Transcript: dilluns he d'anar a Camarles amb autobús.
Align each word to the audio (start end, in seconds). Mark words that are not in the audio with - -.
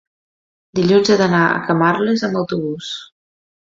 dilluns 0.79 1.13
he 1.15 1.19
d'anar 1.23 1.43
a 1.51 1.61
Camarles 1.69 2.27
amb 2.31 2.43
autobús. 2.45 2.95